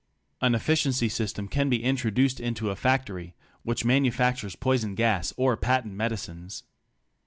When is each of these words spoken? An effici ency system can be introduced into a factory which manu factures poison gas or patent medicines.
An 0.41 0.53
effici 0.53 0.87
ency 0.87 1.07
system 1.09 1.47
can 1.47 1.69
be 1.69 1.83
introduced 1.83 2.39
into 2.39 2.71
a 2.71 2.75
factory 2.75 3.35
which 3.61 3.85
manu 3.85 4.09
factures 4.09 4.55
poison 4.55 4.95
gas 4.95 5.31
or 5.37 5.55
patent 5.55 5.93
medicines. 5.93 6.63